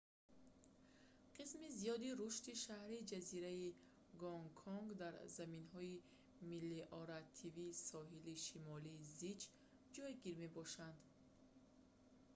[1.35, 3.67] қисми зиёди рушди шаҳри ҷазираи
[4.21, 6.03] гонконг дар заминҳои
[6.49, 9.41] мелиоративии соҳили шимолӣ зич
[9.95, 10.97] ҷойгир мебошанд